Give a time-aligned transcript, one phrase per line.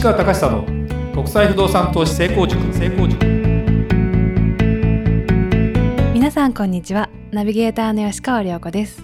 [0.00, 0.64] 市川隆久の
[1.12, 2.58] 国際不動産投資成功塾。
[2.72, 3.22] 成功塾。
[6.14, 7.10] 皆さんこんにちは。
[7.32, 9.02] ナビゲーターの吉川良子です。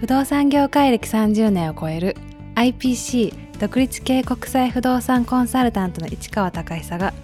[0.00, 2.16] 不動産業界歴30年を超える
[2.56, 7.14] IPC 独立系国際不動産コンサルタントの市川隆久が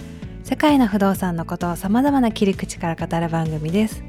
[0.45, 4.05] 世界の不動産のことをさまざまな切り口から語る番組です。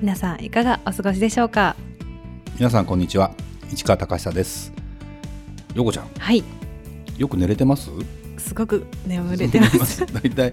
[0.00, 1.76] 皆さんいかがお過ごしでしょうか？
[2.58, 3.30] 皆さんこんにちは。
[3.70, 4.72] 市川隆久です。
[5.76, 6.08] よこちゃん。
[6.18, 6.42] はい
[7.16, 7.90] よく寝れてます？
[8.38, 10.04] すごく眠れてます。
[10.12, 10.52] 大体。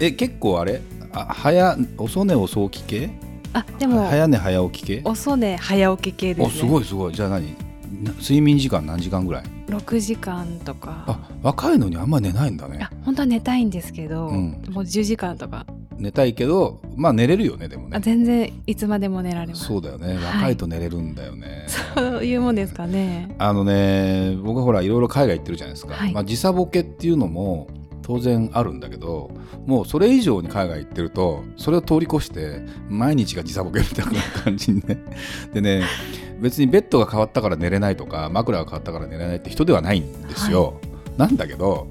[0.00, 0.80] え結構あれ？
[1.12, 3.10] あ早遅寝遅起き系？
[3.52, 5.02] あでも早寝早起き系？
[5.04, 6.46] 遅寝早起き系ですね。
[6.46, 7.14] おすごいすごい。
[7.14, 7.54] じゃあ何？
[8.02, 11.04] な睡眠時間何時間ぐらい？6時間とか。
[11.06, 12.76] あ若いのにあんま寝ないんだね。
[12.78, 14.62] いや本当は寝たいんですけど、うん。
[14.70, 15.66] もう10時間とか
[15.98, 17.96] 寝たいけどまあ寝れるよねでもね。
[17.96, 19.64] あ全然いつまでも寝られます。
[19.64, 20.14] そうだよね。
[20.14, 20.24] はい。
[20.24, 23.34] 若いと寝れるんだよね、そういうもんですかね。
[23.38, 26.12] あのね僕はほらいろいろ海外行ってるじゃないですか、はい。
[26.12, 27.68] まあ、時差ボケっていうのも
[28.02, 29.30] 当然あるんだけど
[29.66, 34.98] もうそれ以上に海外行ってるとそれを通り越して毎日が時差ボケみたいな感じにね。
[35.54, 35.82] でね
[36.40, 40.80] 別にベッドが変わったから寝れないとか枕が変わったから寝れないって人ではないんですよ、
[41.16, 41.86] なんだけど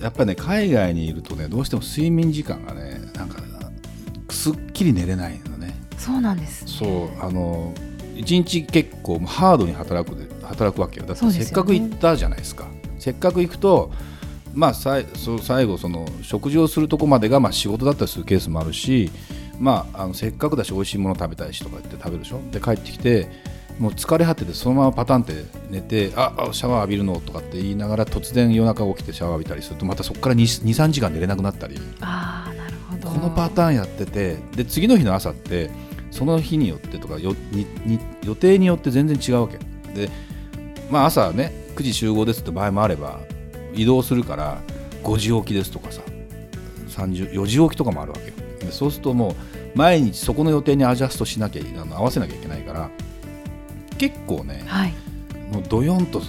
[0.00, 3.42] やっぱりね海外にいるとねどうしても睡眠時間がねなんか
[4.30, 5.74] すっきり寝れないのね。
[5.96, 7.74] そうなんです、ね、そうあの
[8.14, 11.06] 一日結構ハードに働くで働くわけよ。
[11.06, 12.66] だってせっかく行ったじゃないですか。
[12.98, 13.90] せっかく行くと
[14.54, 19.10] まあさいそう最後その食事をするとこまでがまあ仕事だったりするケースもあるし
[19.58, 22.40] まああのせっかくだし美味しいもの食べたいしとか言って食べるでしょ。
[22.50, 23.28] で帰ってきて
[23.78, 31.78] もう疲れ果ててそのままパタンって寝てああシャワー浴びるのとかって言いながら突然夜中起きてシャワー浴びたりするとまたそこから23時間寝れなくなったり。
[32.00, 33.08] ああなるほど。
[33.08, 35.70] このパターンやっててで次の日の朝って
[36.10, 39.58] その日によってとかよにに予定によって全然違うわけ。
[39.94, 40.10] で
[40.90, 43.20] まあ朝ね9時集合ですって場合もあれば
[43.74, 44.60] 移動するから
[45.04, 46.02] 5時起きですとかさ
[46.88, 48.32] 30 4時起きとかもあるわけよ。
[48.58, 49.34] でそうするともう
[49.78, 52.90] 毎日そこの予定にアジャストしなきゃあの合わせなきゃいけないから
[53.98, 54.94] 結構ねはい。
[55.52, 56.20] もうどよんと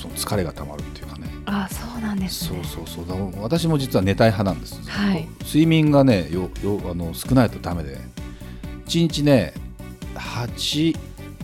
[0.00, 1.28] その疲れがたまるっていうかね。
[1.46, 3.06] あそうなんですそうねそうそう。
[3.06, 5.26] だから私も実は寝たい派なんです、はい。
[5.44, 7.98] 睡眠がねよよあの少ないとダメで。
[8.86, 9.54] 1日ね
[10.14, 10.96] 8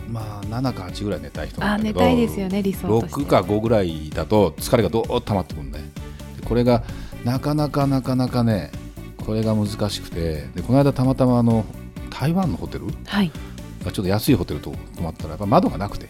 [0.08, 2.00] まあ7か8ぐらい寝たい人なあ寝んだけど。
[2.00, 3.20] たいですよね理想として。
[3.22, 5.84] 6か5ぐらいだと疲れがどーっと溜まってくるんでで
[6.44, 6.82] これが
[7.24, 8.72] なかなかなかなかね
[9.24, 10.48] これが難しくて。
[10.54, 11.64] でこの間たまたまあの
[12.10, 13.30] 台湾のホテルはい
[13.90, 16.08] ちょっと安いホテルと泊まったらやっぱ窓がなくて。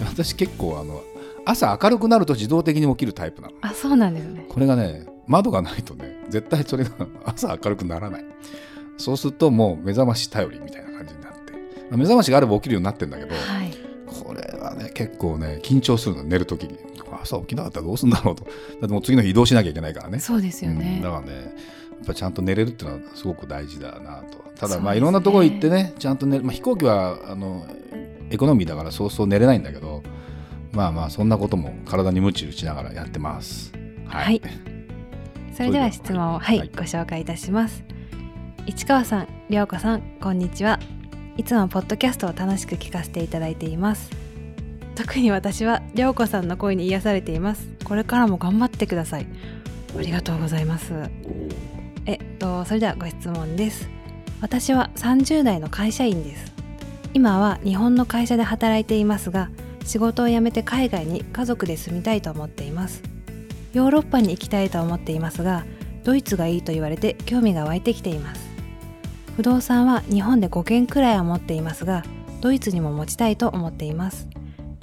[0.00, 1.02] 私結構あの
[1.44, 3.54] 朝明るくなると自動的に起きるタイプなの。
[3.60, 4.46] あそうなんですね。
[4.48, 6.90] これがね窓がないとね絶対それが
[7.24, 8.24] 朝明るくならない。
[8.96, 11.52] そうするともう目覚まし頼りみたいな感じになって。
[11.52, 11.58] ま
[11.94, 13.74] あ目覚ましがあれば起きるようになってるんだけど、はい。
[14.06, 16.78] これはね結構ね緊張するの寝るときに。
[17.22, 18.44] 朝起きなかったらどうするんだろうと。
[18.44, 20.20] だってもう次の日移動しなきゃいけないからね。
[20.20, 21.54] そうですようんねだからね
[22.04, 24.38] ぱちゃんと寝れるっていうのはすごく大事だなと。
[24.56, 27.66] ただまあいろんなところ行ってねちゃんと寝る、まあ、飛行機はあの
[28.30, 30.02] エコノミーだからそうそう寝れないんだけど
[30.72, 33.72] まあまあそんなことも体に鞭打ちながらやってます。
[34.06, 34.40] はい。
[35.52, 37.84] それでは質問をはい、はいご紹介いたします。
[38.66, 40.78] 市川さん涼子さんこんにちは。
[41.36, 44.10] いつもポッドキャストを楽しく聞かせていただいています。
[44.94, 47.68] 特に私は涼子さんの声に癒されています。
[47.84, 49.26] これからも頑張ってください。
[49.98, 50.92] ありがとうございます
[52.10, 53.88] えっとそれではご質問です。
[54.40, 56.52] 私は30代の会社員です。
[57.14, 59.48] 今は日本の会社で働いていますが
[59.84, 63.04] 仕事を辞めて海外に家族で住みたいと思っています。
[63.74, 65.64] ヨーロッパに行きたいと思っていますが
[66.02, 68.50] ドイツがいいと言われて興味が湧いてきています。
[69.36, 72.02] 不動産は日本で5軒くらいは持っていますが
[72.40, 74.26] ドイツにも持ちたいと思っています。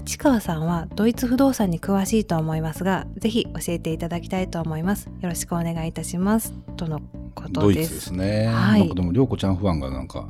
[0.08, 5.08] 市川さんはドイツ不動産に詳しいと思いますがぜひ教えていただきたいと思います。
[5.20, 6.54] よろしくお願いいたします。
[6.78, 7.02] との
[7.36, 8.80] ことドイツですですね、はい。
[8.80, 10.30] なんかでも涼子ちゃんファンがなんか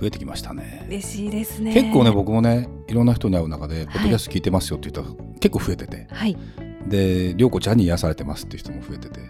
[0.00, 0.86] 増えてきましたね。
[0.88, 1.74] 嬉しいですね。
[1.74, 6.08] 結構ね僕もねいろんな人に会う中で「ポッドキャスト聞いてますよ」って言ったら結構増えてて。
[6.10, 6.34] はい。
[6.86, 9.20] で涼子ちゃんに癒されてますっていう人も増えてて。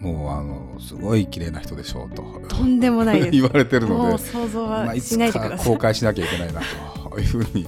[0.00, 2.22] もうあのすごい綺麗な人でしょうと。
[2.48, 3.30] とんでもないです。
[3.38, 5.58] 言われてるもうので、想像まあ、はいしつないでください。
[5.58, 7.02] か公開しなきゃいけないなと。
[7.20, 7.66] いうふうに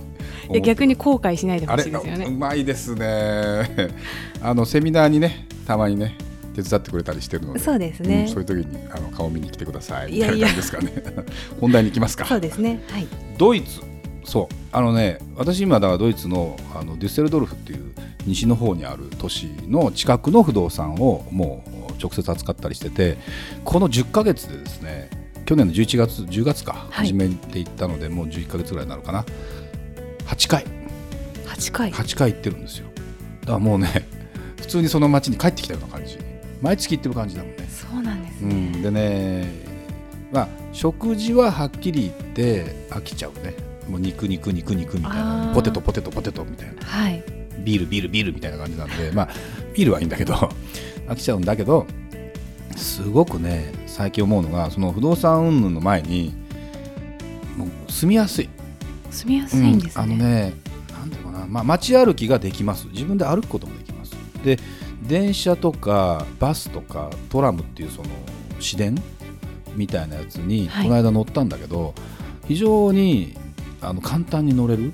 [0.51, 2.29] いや逆に後悔しないでほしいですよね。
[2.31, 3.91] まいですね。
[4.43, 6.17] あのセミナーにねたまにね
[6.55, 7.61] 手伝ってくれたりしてるので。
[7.61, 8.25] そうですね。
[8.25, 10.13] んそういう時にあの顔見に来てください。
[10.13, 10.49] みいやいや。
[10.49, 11.27] たいな感じですかね。
[11.61, 12.25] 本題に行きますか。
[12.27, 12.81] そうですね。
[12.91, 13.07] はい。
[13.39, 13.81] ドイツ。
[14.25, 14.55] そう。
[14.73, 17.93] あのね私今だからドイツのあのデュッセルドルフっていう
[18.27, 23.19] 西の方にある都市の近くの不動産をもう直接扱ったりしてて
[23.65, 25.11] この10ヶ月でですね
[25.45, 27.09] 去年の11月10月かはい。
[27.09, 29.25] 始めていったので、もう11ヶ月ぐらいになるかな
[30.27, 30.65] 8回。
[31.47, 31.91] 8回。
[31.91, 32.89] 8回行ってるんですよ。
[33.43, 34.09] だからもうね
[34.61, 36.19] 普通にその町に帰ってきたような感じ。
[36.63, 37.69] 毎月行ってる感じだもんね。
[37.69, 39.47] そうなんですね、うん、でね
[40.33, 43.55] まあ食事ははっきり言って飽きちゃうね。
[43.89, 45.55] もう肉肉肉肉みたいあなー。
[45.55, 46.83] ポテトポテトポテトみたいな。
[46.83, 47.23] はい。
[47.59, 49.11] ビールビールビールみたいな感じなんで。
[49.13, 49.29] まあ
[49.75, 50.35] ビールはいいんだけど
[51.09, 51.87] 飽きちゃうんだけど
[52.77, 56.33] すごくね最近思うのがその不動産云々の前に
[57.57, 58.49] もう住みやすい
[59.15, 60.55] 住みやすいんですね、うんあのね
[60.93, 62.87] なんていうのかな、まあ、街歩きができます。
[62.89, 64.15] 自分で歩くこともできます。
[64.45, 64.59] で
[65.03, 68.09] 電車とかバスとかトラムっていうその
[68.59, 68.95] 市電
[69.75, 70.85] みたいなやつにはい。
[70.85, 71.95] この間乗ったんだけど、
[72.47, 73.37] 非常に
[73.83, 74.93] あの簡単に乗れる。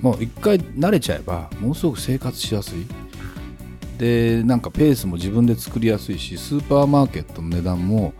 [0.00, 2.86] もう一回慣れちゃえばものすごく生活しやすい。
[3.98, 8.14] でなんかペースも自分で作りやすいしスーパーマーケットの値段も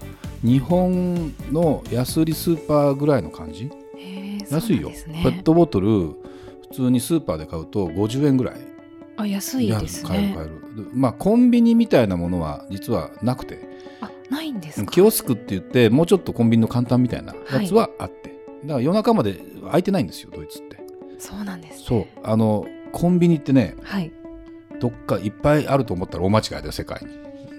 [0.44, 3.68] 日本の安売りスーパーぐらいの感じ
[4.50, 6.16] 安いよ、ねペットボトル普
[6.74, 8.56] 通にスーパーで買うと50円ぐらい。
[9.16, 10.08] あ安いですね。
[10.08, 10.84] 買える買える。
[10.84, 13.68] でまあコンビニみたいなものは実はなくて。
[14.00, 14.90] あないんですか？
[14.90, 18.30] キオスクって言ってもうちょっとコンビニの簡単みたいなやつはあって、
[18.64, 19.34] だから夜中まで
[19.66, 20.78] 空いてないんですよドイツって。
[21.18, 21.84] そうなんですね。
[21.86, 22.06] そう。
[22.24, 24.10] あのコンビニってねはい。
[24.80, 27.00] どっかいっぱいあると思ったら大間違いだよ世界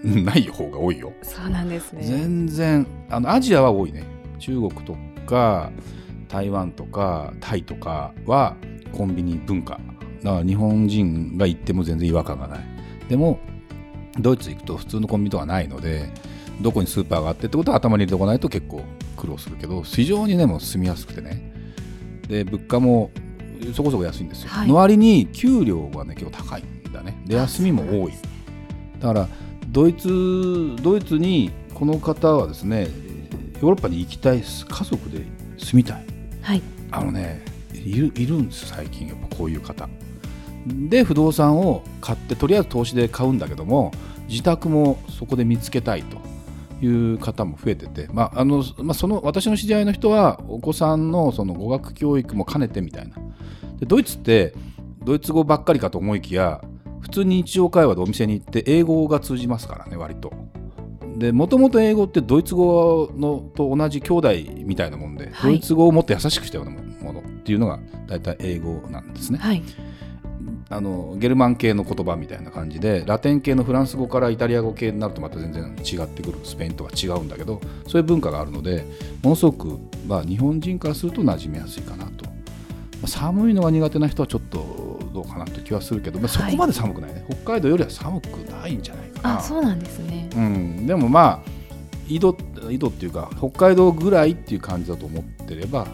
[0.03, 0.11] に。
[0.15, 1.13] う んない方が多いよ。
[1.21, 2.03] そうなんですね。
[2.03, 4.03] 全然あのアジアは多いね。
[4.39, 5.71] 中国とか
[6.33, 8.57] 台湾とかタイとかは
[8.91, 9.79] コンビニ文化。
[10.23, 12.59] だから日本人が行っても全然違和感がない。
[13.07, 13.39] でも
[14.17, 16.11] ドイツ行くと普通のコンビニとかないので
[16.59, 18.81] どこにスーパーがあってってことは頭に入れておかないと結構
[19.15, 21.53] 苦労するけど非常にねもう住みやすくてね。
[22.27, 23.11] で物価も
[23.75, 24.67] そこそこ安いんですよ、はい。
[24.67, 27.21] の割に給料はね結構高いんだね。
[27.27, 28.13] で休みも多い。
[29.01, 29.27] あだから
[29.67, 32.87] ドイツドイツにこの方はですね
[33.61, 34.43] ヨーロッパに行きたい家
[34.83, 35.25] 族で
[35.57, 36.05] 住みたい
[36.43, 36.61] はい。
[36.91, 37.43] あのね
[37.73, 39.89] いるいるんです最近やっぱこういう方。
[40.65, 43.91] で不動産を買ってとりあえず投資で買うんだけども
[44.29, 46.21] 自宅もそこで見つけたいと。
[46.81, 53.15] いう方も増えてて、まああのまあ、その私の知り合いの人はお子さんのその語学教育も兼ねてみたいな。
[53.79, 54.53] でドイツって
[55.03, 56.61] ドイツ語ばっかりかと思いきや
[56.99, 60.33] 普通に日常会話でお店に行って英語が通じますからね割と。
[61.23, 64.29] でもともと英語ってドイツ語のと同じ兄弟
[64.65, 69.39] みたいなもんで、はいドイツ語をもっと優しくしたようなものっていうのが大体英語なんですね。
[69.39, 69.63] はい
[70.69, 78.85] あのゲルマン系の言葉みたいな感じでラテン系のフランス語からイタリア語系になるとまた全然違ってくるスペインとか違うんだけどそういう文化があるので
[79.21, 82.31] ものすごく、まあ、日本人からすると馴染みやすいかなと、ま
[83.03, 89.12] あ寒いのが苦手な人はちょっとどうかなという気はするけど、まあ、そこまで寒くないね、北海道よりは寒くないんじゃない。
[89.23, 90.29] あそうなんですね。
[90.35, 91.49] うん、でもまあ
[92.07, 92.37] 井戸
[92.69, 95.87] 井戸っていうか北海道ぐらいっていう感じだと思ってれば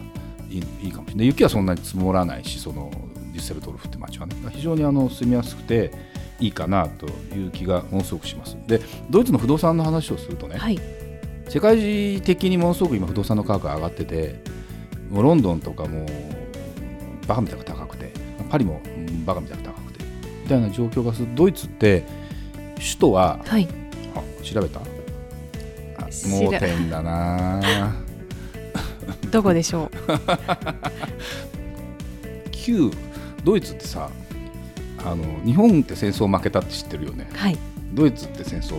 [0.50, 1.26] いいいいかもしれない。
[1.28, 2.90] 雪はそんなに積もらないしその
[3.32, 4.34] デュッセルドルフって街はね。
[4.50, 5.92] 非常にあの住みやすくて
[6.40, 8.56] いいかなという気がものすごくします。
[8.66, 10.78] でドイツの不動産の話をするとね、はい。
[11.48, 14.42] 世界的にものすごく今不動産の価格が上がってて
[15.10, 16.06] もうロンドンとかも
[17.26, 18.12] バカみたいな高くて
[18.48, 20.04] パリもうんバカみたいな高くて
[20.42, 21.28] みたいな状況がする。
[21.34, 22.04] ドイツって
[22.80, 23.68] 首都ははい。
[24.14, 24.80] あ調べた？
[26.28, 27.60] 盲点だな。
[29.30, 29.90] どこでしょう？
[32.52, 32.90] 旧
[33.44, 34.10] ドイツってさ
[35.04, 37.28] あの日本って戦争負けたって知ってるよね。
[37.34, 37.58] はい。
[37.92, 38.76] ドイツって戦争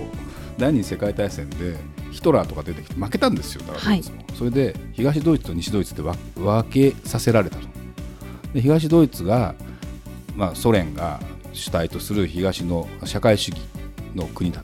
[0.57, 1.75] 第二次世界大戦で
[2.11, 7.63] ヒトラーとか出てきて負けたんですよだからドイツも、それで東ドイツと西ドイツってわ分けさせられたの
[8.53, 9.55] で東ドイツが、
[10.35, 11.19] まあ、ソ連が
[11.53, 13.61] 主体とする東の社会主義
[14.15, 14.63] の国だ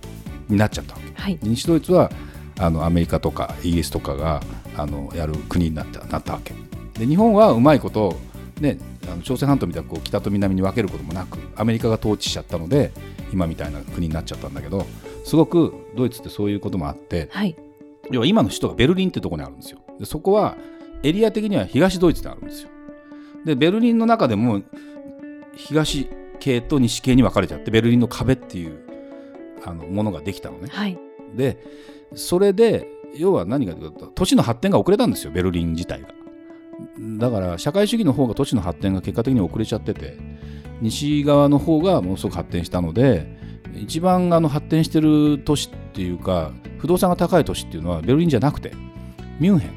[0.49, 1.21] になっちゃったわけ。
[1.21, 1.37] はい。
[1.37, 2.11] で西ドイツは
[2.59, 4.41] あのアメリカとかイギリスとかが
[4.75, 6.53] あのやる国になったなったわけ。
[6.97, 8.17] で日本はうまいこと、
[8.59, 8.79] ね、
[9.11, 12.91] あの朝鮮半島みたいなこう北と南に分けることもなくアメリカが統治しちゃったので
[13.31, 14.85] 今みたいな国になっちゃったんだけど
[15.23, 17.55] すごくドイツってそういうこともあってはい。
[18.09, 19.79] 要は今の首都がベルリンってところにあるんですよ。
[19.99, 20.55] でそこは
[21.03, 22.69] エリア的には東ドイツであるんですよ。
[23.45, 24.61] でベルリンの中でも
[25.55, 26.07] 東
[26.39, 28.86] 系と西系に分かれちゃってベルリンの壁っていう
[29.65, 30.69] あのものができたのね。
[30.71, 30.97] はい。
[31.35, 31.57] で
[32.15, 36.09] それで要は何かというと都市の発展が遅れたんですよベルリン自体が。
[37.17, 40.17] だから社会主義の方が都市の発展が結果的に遅れちゃってて
[40.81, 43.35] 西側の方がものすごく発展したので
[43.75, 48.73] 一番あの発展してる都市っていうか不動産が高い都市っていうのはベルリンじゃなくて
[49.39, 49.71] ミュンヘン。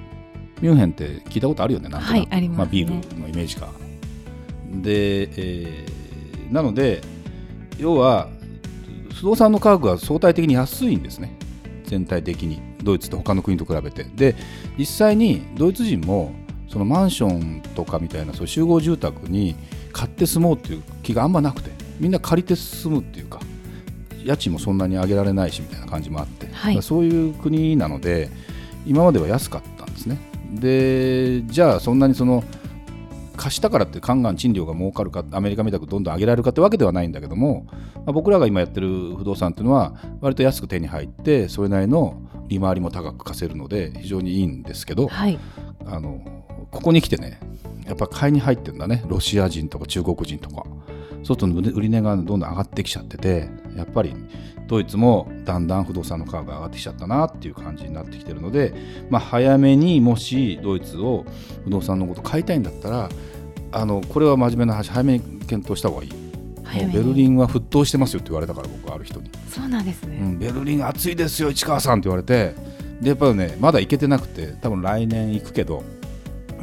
[0.61, 2.17] ミュンヘンって聞いたことあるよねなんとなく。
[2.17, 2.65] はいありますね。
[2.65, 3.69] あ、ビールのイメージか。
[4.83, 6.01] で、えー
[6.51, 7.01] なので
[7.79, 8.29] 要は
[9.21, 11.37] 不動産の価格が相対的に安いんですね。
[11.85, 12.63] 全体的に。
[12.83, 14.05] ドイツと他の国と比べて。
[14.05, 14.35] で
[14.79, 16.33] 実際にドイツ人も
[16.69, 19.55] そのマンションとかみたいなそういう集合住宅に
[19.93, 21.71] 買って住もうっていう気があんまなくて。
[22.01, 23.41] みんな借りて住むっていうか
[24.25, 26.83] 家賃もそんなに上げられないしみたいな感じもあって、はい。
[26.83, 28.31] そういう国なので
[28.87, 30.19] 今までは安かったんですね。
[30.55, 32.43] でじゃあそんなにその
[33.41, 45.39] 貸したからってカンガン賃料が儲かるかアメリカみたくどんどん上げられるかってわけではないんだけども、まあ僕らが今やってる不動産っていうのは割と安く手に入ってそれなりの利回りも高く貸せるので非常にいいんですけど、はい。
[45.87, 46.21] あの
[46.71, 47.41] ここに来てね
[47.87, 49.03] やっぱ買いに入ってるんだね。
[49.09, 50.65] ロシア人とか中国人とか
[51.23, 54.15] そうすると売り値がどんどん上がってきちゃっててやっぱり
[54.67, 58.73] ドイツもだんだん不動産の価格が上がってきちゃったなっていう感じになってきてるので、
[59.11, 61.27] まあ、早めにもしドイツを
[61.65, 63.09] 不動産のこと買いたいんだったら
[63.73, 66.13] あのこれは真面目な話早めに検討した方がいい。
[66.93, 72.55] ベルリンは沸騰してますよって言われたから僕ある人に、そうなんですね、うん、ベルリン暑いですよ市川さんって言われて。
[73.01, 75.83] でやっぱりねまだ行けてなくて多分来年行くけど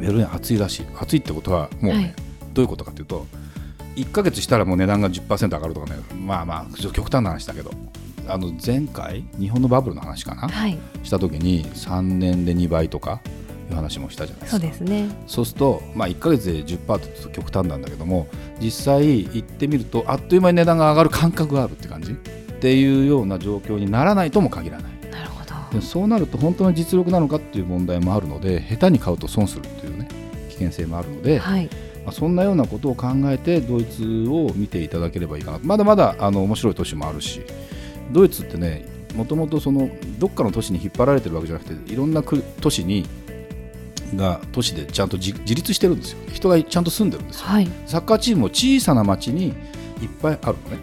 [0.00, 0.86] ベルリン暑いらしい。
[0.98, 2.14] 暑いってことはもうね、はい。
[2.54, 3.26] どういうことかというと
[3.98, 6.00] 1ヶ月したらもう値段が10%上がるとかね。
[6.24, 7.70] まあまあ極端な話だけど。
[8.30, 10.78] あの前回日本のバブルの話かな、はい。
[11.02, 13.22] した時に3年で2倍とか
[13.70, 14.60] いう話もしたじゃないですか。
[14.60, 15.08] そうですね。
[15.26, 18.26] そうすると、まあ、1ヶ月で10%ってと極端なんだけども
[18.60, 22.12] 実際行ってみるとあっという間に値段が上がる感覚があるって感じ？
[22.12, 22.14] っ
[22.60, 24.92] ていうような状況にならないとも限らない。
[25.10, 25.78] なるほど。
[25.78, 30.06] でそうなると本当に実力なのかっていう問題もあるので下手に買うと損するっていうね
[30.50, 31.70] 危険性もあるので、はい
[32.08, 35.60] まあ、そんなようなことを考えてドイツを見ていただければいいかな。
[35.62, 37.42] まだまだあの面白い都市もあるし
[38.12, 43.06] ドイツってねもともとそのどっかの都市に引っ張られてるわけじゃなくていろんな国都市に
[44.16, 46.18] が都市でちゃんと自自立してるんですよ。
[46.32, 47.46] 人がちゃんと住んでるんですよ。
[47.46, 47.68] はい。
[47.84, 49.54] サッカーチームも小さな町にいっ
[50.22, 50.82] ぱいあるのね。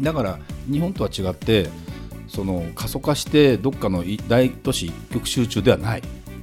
[0.00, 0.38] だから
[0.70, 1.68] 日本とは違って
[2.28, 6.02] その過疎化してどっかのい大都市一極集中ではない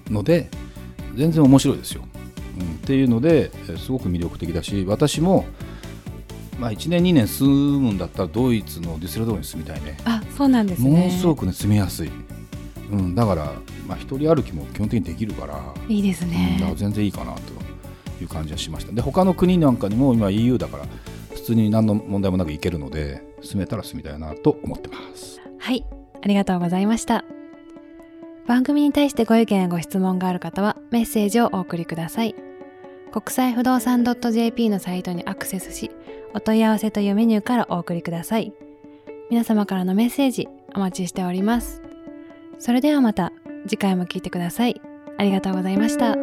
[0.09, 0.49] ので
[1.15, 2.16] 全然面白いですよ、うん、
[2.57, 5.45] っていうのでえーすごく魅力的だし私も、
[6.59, 9.97] まあ、1年2年住むんだったらドイツのデュッセルドルフに住みたいね。
[10.05, 10.89] あそうなんですね。
[10.89, 12.11] ものすごくね住みやすい、
[12.91, 13.53] うん、だから、
[13.87, 17.41] まあ、一人歩きも基本的にできるからいいですうんだからね全然いいかなと
[18.21, 18.91] いう感じはしました。
[18.91, 20.85] で他の国なんかにも今 EU だから
[21.33, 25.39] 普通に何の問題もなく行けるので住めたら住みたいなと思ってます。
[25.59, 25.85] はい
[26.21, 27.23] ありがとうございました。
[28.47, 32.46] 番組に対してご意見やご質問がある方はメッセージをお送りください
[33.11, 35.91] 国際不動産 .jp のサイトにアクセスし
[36.33, 38.53] お問い合わせというメニューからお送りください。
[39.29, 41.81] 皆様からのメッセージお待ちしております。
[42.59, 43.33] それではまた
[43.67, 44.81] 次回も聴いてください。
[45.17, 46.15] ありがとうございました。